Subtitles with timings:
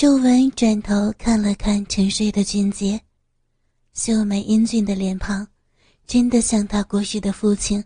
[0.00, 3.00] 秀文转头看了看沉睡的俊杰，
[3.94, 5.44] 秀美英俊的脸庞，
[6.06, 7.84] 真的像他过世的父亲。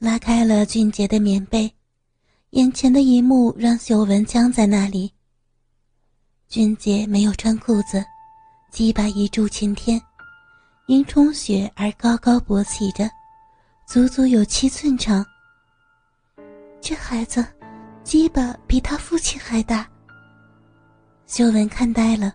[0.00, 1.72] 拉开了俊杰的棉被，
[2.50, 5.12] 眼前的一幕让秀文僵在那里。
[6.48, 8.04] 俊杰没有穿裤子，
[8.72, 10.02] 鸡巴一柱擎天，
[10.88, 13.08] 因充血而高高勃起着，
[13.86, 15.24] 足足有七寸长。
[16.80, 17.46] 这孩子，
[18.02, 19.88] 鸡巴比他父亲还大。
[21.28, 22.34] 秀文看呆了，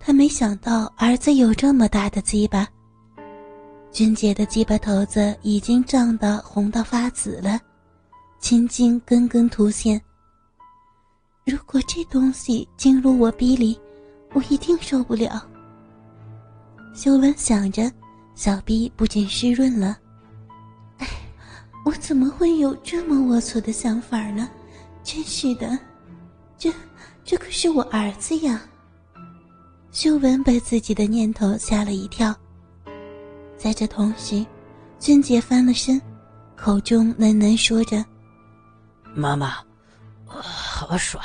[0.00, 2.66] 他没想到儿子有这么大的鸡巴。
[3.92, 7.60] 俊杰的鸡巴头子已经胀得红到发紫了，
[8.40, 10.02] 青筋根根凸现。
[11.46, 13.78] 如果这东西进入我逼里，
[14.32, 15.48] 我一定受不了。
[16.92, 17.88] 秀文想着，
[18.34, 19.96] 小逼不禁湿润了。
[20.98, 21.06] 哎，
[21.86, 24.50] 我怎么会有这么龌龊的想法呢？
[25.04, 25.78] 真是的，
[26.58, 26.68] 这。
[27.28, 28.58] 这可是我儿子呀！
[29.92, 32.34] 秀文被自己的念头吓了一跳。
[33.54, 34.42] 在这同时，
[34.98, 36.00] 俊杰翻了身，
[36.56, 38.02] 口中喃喃说着
[39.14, 39.62] ：“妈妈，
[40.24, 41.22] 好爽。”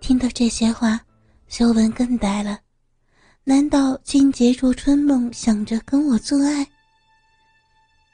[0.00, 1.00] 听到这些话，
[1.48, 2.58] 秀文更呆了。
[3.42, 6.66] 难道俊杰做春梦想着跟我做爱？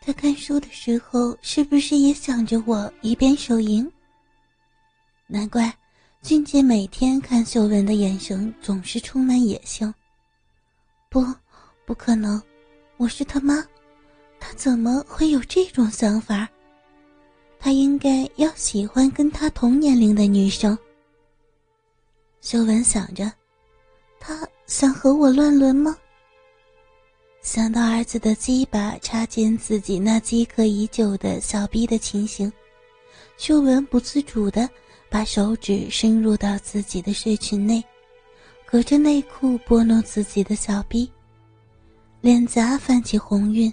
[0.00, 3.90] 他看书的时候是不是也想着我一边手淫？
[5.26, 5.76] 难怪。
[6.22, 9.92] 俊杰每天看秀文的眼神总是充满野性。
[11.10, 11.26] 不，
[11.84, 12.40] 不可能，
[12.96, 13.66] 我是他妈，
[14.38, 16.48] 他怎么会有这种想法？
[17.58, 20.78] 他应该要喜欢跟他同年龄的女生。
[22.40, 23.30] 秀文想着，
[24.20, 25.96] 他想和我乱伦吗？
[27.42, 32.50] 想到儿子的鸡巴插进自己那饥渴已久的小逼的情形，
[33.36, 34.70] 秀文不自主的。
[35.12, 37.84] 把手指伸入到自己的睡裙内，
[38.64, 41.12] 隔着内裤拨弄自己的小臂，
[42.22, 43.70] 脸颊泛起红晕。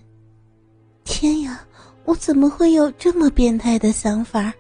[1.05, 1.65] 天呀，
[2.03, 4.53] 我怎么会有这么变态的想法？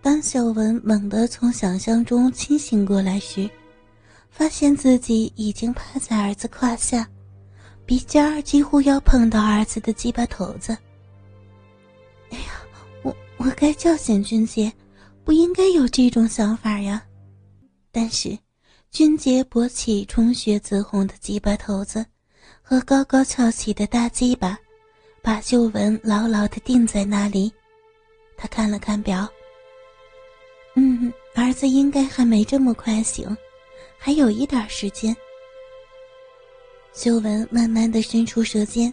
[0.00, 3.48] 当小文猛地从想象中清醒过来时，
[4.30, 7.06] 发现自己已经趴在儿子胯下，
[7.84, 10.74] 鼻尖儿几乎要碰到儿子的鸡巴头子。
[12.30, 12.62] 哎呀，
[13.02, 14.72] 我我该叫醒俊杰。
[15.24, 17.02] 不应该有这种想法呀！
[17.92, 18.36] 但是，
[18.90, 22.04] 俊杰勃起充血紫红的鸡巴头子
[22.62, 24.58] 和高高翘起的大鸡巴，
[25.22, 27.52] 把秀文牢牢地定在那里。
[28.36, 29.28] 他看了看表，
[30.74, 33.36] 嗯，儿子应该还没这么快醒，
[33.98, 35.14] 还有一点时间。
[36.92, 38.92] 秀文慢慢地伸出舌尖，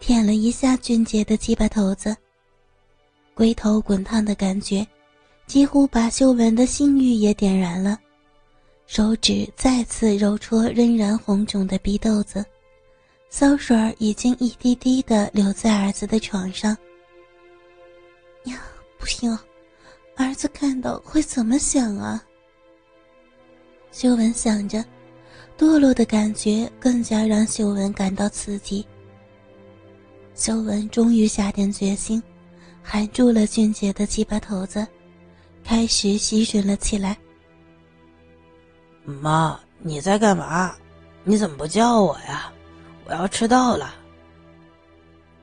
[0.00, 2.16] 舔了一下俊杰的鸡巴头子，
[3.34, 4.84] 龟头滚烫的感觉。
[5.50, 7.98] 几乎把秀文的性欲也点燃了，
[8.86, 12.44] 手指再次揉搓仍然红肿的鼻豆子，
[13.30, 16.70] 骚水已经一滴滴的流在儿子的床上。
[18.44, 18.62] 呀，
[18.96, 19.36] 不行，
[20.14, 22.24] 儿子看到会怎么想啊？
[23.90, 24.84] 秀文想着，
[25.58, 28.86] 堕落的感觉更加让秀文感到刺激。
[30.36, 32.22] 秀文终于下定决心，
[32.84, 34.86] 含住了俊杰的鸡巴头子。
[35.64, 37.16] 开始吸吮了起来。
[39.04, 40.74] 妈，你在干嘛？
[41.24, 42.52] 你怎么不叫我呀？
[43.06, 43.94] 我要迟到了。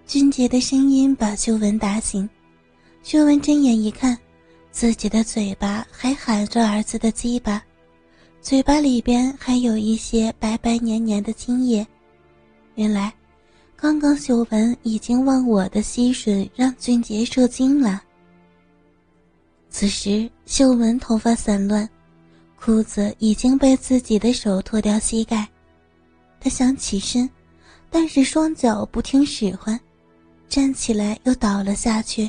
[0.06, 2.30] 俊杰的声音把秀文打醒。
[3.04, 4.18] 秀文睁眼一看，
[4.72, 7.62] 自己的嘴巴还含着儿子的鸡巴，
[8.42, 11.86] 嘴巴里边还有一些白白黏黏的精液。
[12.76, 13.14] 原来，
[13.76, 18.02] 刚刚秀文已经忘我的吸吮让俊杰受惊了。
[19.80, 21.88] 此时，秀文头发散乱，
[22.60, 25.48] 裤子已经被自己的手脱掉膝盖。
[26.40, 27.30] 她想起身，
[27.92, 29.80] 但是双脚不听使唤，
[30.50, 32.28] 站起来又倒了下去。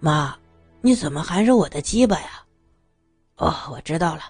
[0.00, 0.36] 妈，
[0.80, 2.42] 你怎么还是我的鸡巴呀？
[3.36, 4.22] 哦，我知道了，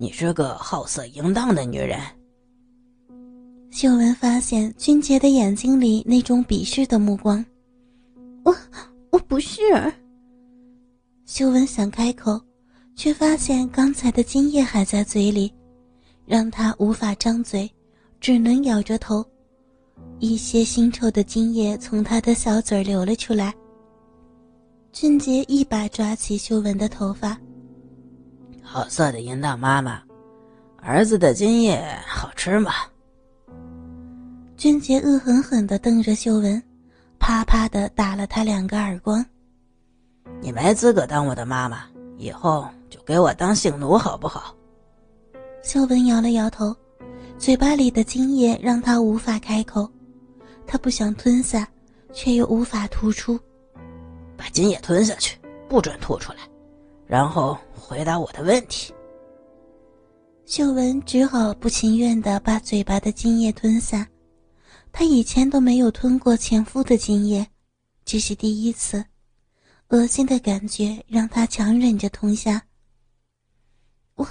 [0.00, 2.00] 你是个好色淫荡的女人。
[3.70, 7.46] 秀文发现俊杰的眼睛里那种鄙视的目光。
[8.42, 8.52] 我，
[9.12, 9.62] 我不是。
[11.28, 12.40] 秀文想开口，
[12.96, 15.52] 却发现刚才的精液还在嘴里，
[16.24, 17.70] 让她无法张嘴，
[18.18, 19.22] 只能咬着头。
[20.20, 23.54] 一些腥臭的精液从他的小嘴流了出来。
[24.90, 27.38] 俊杰一把抓起秀文的头发
[28.64, 30.00] ：“好色的淫荡妈妈，
[30.78, 32.72] 儿子的精液好吃吗？”
[34.56, 36.60] 俊杰恶狠狠地瞪着秀文，
[37.18, 39.22] 啪啪地打了他两个耳光。
[40.40, 41.84] 你没资格当我的妈妈，
[42.16, 44.54] 以后就给我当性奴好不好？
[45.62, 46.74] 秀文摇了摇头，
[47.38, 49.90] 嘴巴里的精液让她无法开口，
[50.66, 51.68] 她不想吞下，
[52.12, 53.38] 却又无法吐出。
[54.36, 55.36] 把精液吞下去，
[55.68, 56.38] 不准吐出来，
[57.06, 58.94] 然后回答我的问题。
[60.46, 64.06] 秀文只好不情愿地把嘴巴的精液吞下，
[64.92, 67.46] 她以前都没有吞过前夫的精液，
[68.04, 69.04] 这是第一次。
[69.90, 72.62] 恶心的感觉让他强忍着吞下。
[74.16, 74.28] 我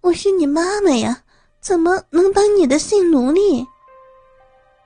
[0.00, 1.22] 我是你妈妈呀，
[1.60, 3.64] 怎么能当你的性奴隶？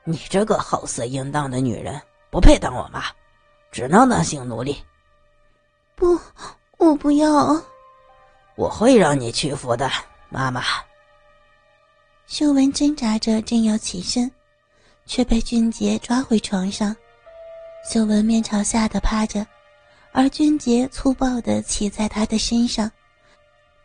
[0.05, 1.99] 你这个好色淫荡的女人，
[2.31, 3.05] 不配当我妈，
[3.73, 4.77] 只能当性奴隶。
[5.95, 6.19] 不，
[6.77, 7.59] 我不要。
[8.57, 9.91] 我会让你屈服的，
[10.29, 10.63] 妈妈。
[12.27, 14.31] 秀文挣扎着正要起身，
[15.07, 16.95] 却被俊杰抓回床上。
[17.91, 19.47] 秀文面朝下的趴着。
[20.13, 22.91] 而俊杰粗暴地骑在他的身上，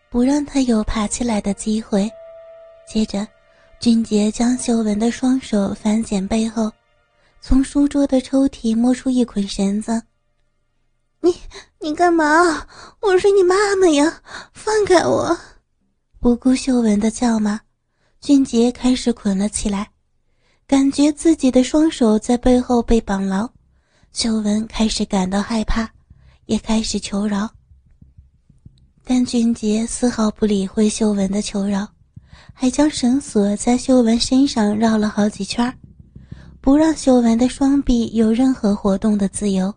[0.10, 2.10] 不让他有爬起来的机会。
[2.88, 3.27] 接着，
[3.80, 6.72] 俊杰将秀文的双手反剪背后，
[7.42, 10.01] 从书桌的抽屉摸出一捆绳子。
[11.22, 11.36] 你
[11.80, 12.68] 你干嘛？
[13.01, 14.22] 我是你妈妈呀！
[14.54, 15.38] 放开我！
[16.19, 17.60] 不顾秀文的叫骂，
[18.19, 19.89] 俊杰开始捆了起来，
[20.68, 23.48] 感觉自己的双手在背后被绑牢。
[24.12, 25.89] 秀文开始感到害怕。
[26.45, 27.50] 也开始求饶，
[29.03, 31.88] 但俊杰丝毫不理会秀文的求饶，
[32.53, 35.74] 还将绳索在秀文身上绕了好几圈，
[36.62, 39.74] 不让秀文的双臂有任何活动的自由。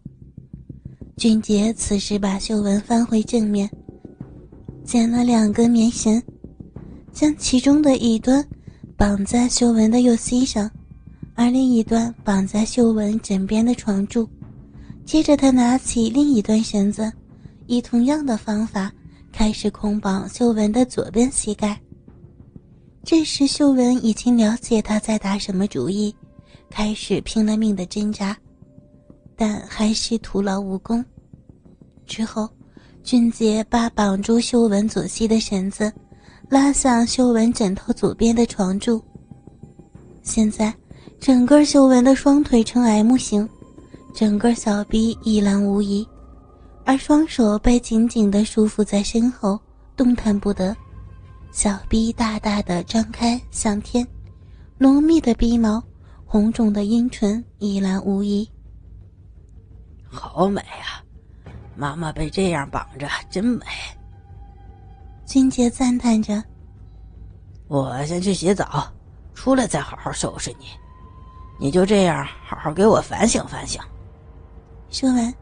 [1.17, 3.69] 俊杰此时把秀文翻回正面，
[4.85, 6.23] 剪了两根棉绳，
[7.13, 8.47] 将其中的一端
[8.97, 10.71] 绑在秀文的右膝上，
[11.35, 14.29] 而另一端绑在秀文枕边的床柱。
[15.09, 17.11] 接着，他拿起另一端绳子，
[17.67, 18.93] 以同样的方法
[19.33, 21.81] 开始捆绑秀文的左边膝盖。
[23.05, 26.15] 这时，秀文已经了解他在打什么主意，
[26.69, 28.37] 开始拼了命的挣扎，
[29.35, 31.03] 但还是徒劳无功。
[32.07, 32.47] 之后，
[33.03, 35.91] 俊杰把绑住秀文左膝的绳子
[36.51, 39.03] 拉向秀文枕头左边的床柱。
[40.23, 40.75] 现在，
[41.19, 43.49] 整个秀文的双腿呈 M 型。
[44.13, 46.07] 整个小臂一览无遗，
[46.85, 49.61] 而双手被紧紧地束缚在身后，
[49.97, 50.77] 动弹不得。
[51.51, 54.07] 小臂大大的张开向天，
[54.77, 55.83] 浓密的鼻毛，
[56.27, 58.49] 红肿的阴唇一览无遗。
[60.11, 61.05] 好美啊！
[61.77, 63.65] 妈妈被这样绑着真美。
[65.25, 66.43] 君杰赞叹着。
[67.69, 68.91] 我先去洗澡，
[69.35, 70.67] 出来再好好收拾你。
[71.61, 73.81] 你就这样好好给我反省反省。
[74.91, 75.33] 说完，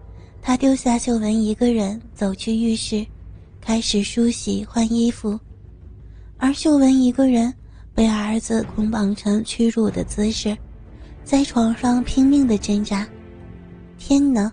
[0.43, 3.07] 他丢下秀文一个人走去浴室，
[3.61, 5.39] 开始梳洗换衣服，
[6.37, 7.53] 而秀文一个人
[7.95, 10.57] 被儿子捆绑成屈辱的姿势，
[11.25, 13.07] 在床上拼命的挣扎。
[13.97, 14.53] 天哪，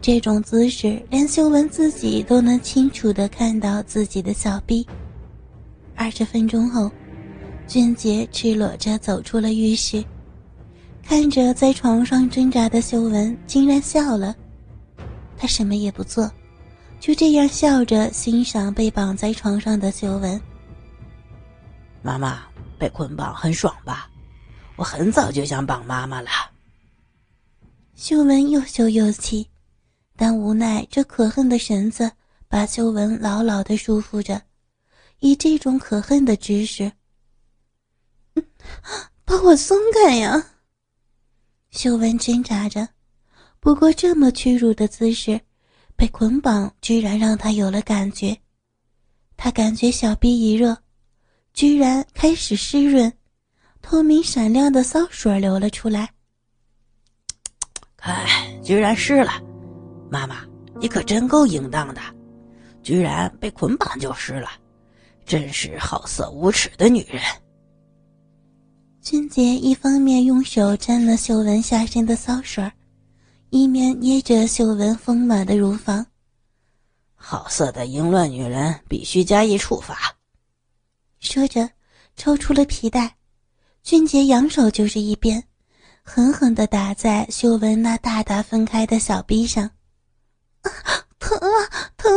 [0.00, 4.86] 这种姿势连秀文自己都能清楚的看到自己的小臂。
[5.94, 6.90] 二十分钟后，
[7.68, 10.04] 俊杰赤裸着走出了浴室。
[11.04, 14.34] 看着在床上挣扎的秀文，竟然笑了。
[15.36, 16.30] 他什么也不做，
[16.98, 20.40] 就这样笑着欣赏被绑在床上的秀文。
[22.02, 22.44] 妈妈
[22.78, 24.10] 被捆绑很爽吧？
[24.76, 26.30] 我很早就想绑妈妈了。
[27.94, 29.46] 秀文又羞又气，
[30.16, 32.10] 但无奈这可恨的绳子
[32.48, 34.40] 把秀文牢牢的束缚着，
[35.20, 36.90] 以这种可恨的姿势，
[39.24, 40.44] 把我松开呀！
[41.74, 42.88] 秀文挣扎着，
[43.58, 45.40] 不过这么屈辱的姿势，
[45.96, 48.34] 被捆绑居然让她有了感觉。
[49.36, 50.78] 她感觉小臂一热，
[51.52, 53.12] 居然开始湿润，
[53.82, 56.08] 透明闪亮的骚水流了出来。
[57.98, 58.24] 看，
[58.62, 59.32] 居然湿了！
[60.08, 60.46] 妈妈，
[60.80, 62.00] 你可真够淫荡的，
[62.84, 64.48] 居然被捆绑就湿了，
[65.26, 67.20] 真是好色无耻的女人。
[69.04, 72.72] 俊杰一方面用手沾了秀文下身的骚水
[73.50, 76.06] 一面捏着秀文丰满的乳房。
[77.14, 80.16] 好色的淫乱女人必须加以处罚。
[81.20, 81.68] 说着，
[82.16, 83.14] 抽出了皮带，
[83.82, 85.44] 俊杰扬手就是一鞭，
[86.02, 89.70] 狠狠地打在秀文那大大分开的小臂上。
[90.62, 90.72] 啊，
[91.18, 92.10] 疼啊，疼！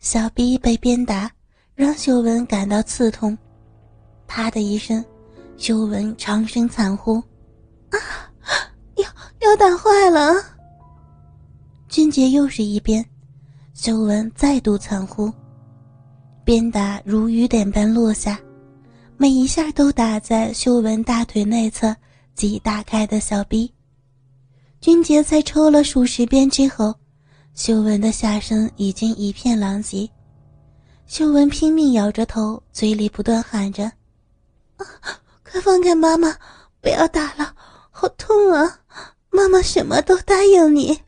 [0.00, 1.30] 小臂被鞭打，
[1.76, 3.38] 让秀文感到刺痛。
[4.26, 5.04] 啪的一声。
[5.56, 7.22] 秀文长声惨呼
[7.90, 7.98] ：“啊，
[8.96, 9.04] 腰
[9.40, 10.34] 腰打坏了！”
[11.88, 13.04] 俊杰又是一鞭，
[13.74, 15.32] 修文再度惨呼，
[16.44, 18.40] 鞭打如雨点般落下，
[19.16, 21.94] 每一下都打在修文大腿内侧
[22.34, 23.72] 及大开的小臂。
[24.80, 26.92] 俊杰在抽了数十鞭之后，
[27.54, 30.08] 修文的下身已经一片狼藉。
[31.06, 33.84] 修文拼命摇着头，嘴里不断喊着
[34.76, 34.86] ：“啊，
[35.52, 36.34] 快放开妈妈，
[36.80, 37.54] 不要打了，
[37.90, 38.80] 好痛啊！
[39.28, 40.98] 妈妈什么都答应你。”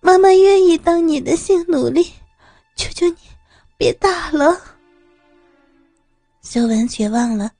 [0.00, 2.10] 妈妈愿意当你的性奴隶，
[2.74, 3.16] 求求你
[3.76, 4.58] 别打了。
[6.40, 7.50] 修文绝望了，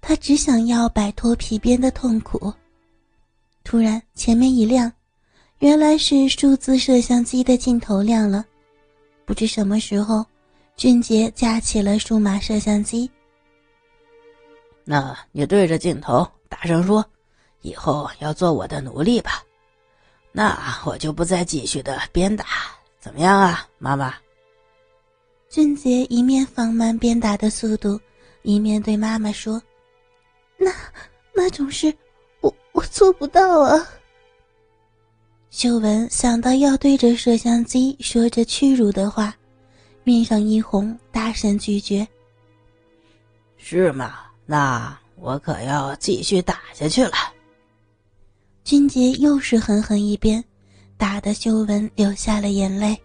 [0.00, 2.52] 他只想要摆脱皮鞭的痛苦。
[3.62, 4.90] 突然，前面一亮，
[5.58, 8.44] 原来是数字摄像机的镜头亮了。
[9.24, 10.26] 不知什么时候，
[10.76, 13.08] 俊杰架起了数码摄像机。
[14.88, 17.04] 那你对着镜头大声说
[17.60, 19.42] ：“以后要做我的奴隶吧。”
[20.30, 22.46] 那我就不再继续的鞭打，
[23.00, 24.14] 怎么样啊，妈妈？
[25.48, 27.98] 俊杰一面放慢鞭打的速度，
[28.42, 29.60] 一面对妈妈说
[30.56, 30.70] ：“那
[31.34, 31.92] 那种事，
[32.40, 33.84] 我我做不到啊。”
[35.50, 39.34] 秀文想到要对着摄像机说着屈辱的话，
[40.04, 42.06] 面上一红，大声拒绝
[43.56, 44.25] ：“是吗？
[44.46, 47.12] 那我可要继续打下去了。”
[48.64, 50.42] 俊杰又是狠狠一鞭，
[50.96, 52.98] 打得修文流下了眼泪。